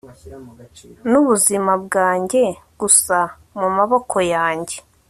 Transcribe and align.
Nubuzima 1.09 1.71
bwanjye 1.83 2.43
gusa 2.81 3.17
mumaboko 3.59 4.17
yanjye 4.33 4.75